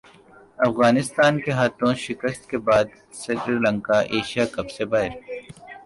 افغانستان 0.67 1.33
کے 1.43 1.51
ہاتھوں 1.59 1.93
شکست 2.05 2.49
کے 2.49 2.57
بعد 2.67 2.85
سری 3.21 3.53
لنکا 3.65 3.99
ایشیا 4.13 4.45
کپ 4.53 4.67
سے 4.75 4.83
باہر 4.91 5.11